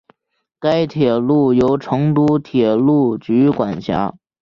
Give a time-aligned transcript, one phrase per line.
[0.59, 4.15] 该铁路由成都铁路局管辖。